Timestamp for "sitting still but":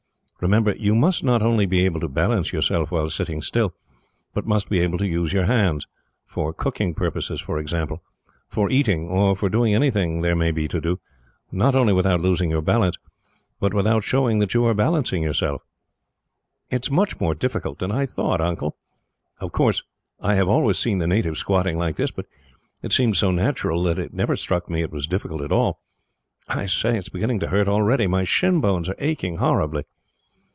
3.11-4.43